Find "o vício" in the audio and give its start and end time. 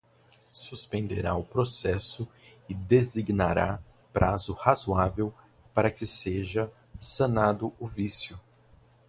7.79-8.39